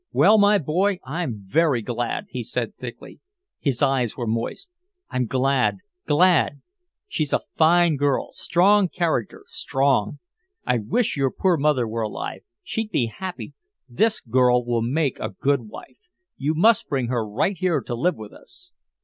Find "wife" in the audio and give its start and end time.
15.69-15.99